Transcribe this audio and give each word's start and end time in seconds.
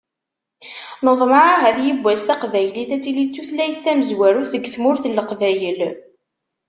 Neḍmeɛ 1.05 1.43
ahat 1.53 1.77
yiwwas, 1.85 2.21
taqbaylit 2.23 2.89
ad 2.95 3.01
tili 3.03 3.25
d 3.27 3.29
tutlayt 3.33 3.79
tamezwarut 3.83 4.51
deg 4.53 4.65
tmurt 4.73 5.03
n 5.07 5.15
Leqbayel. 5.17 5.79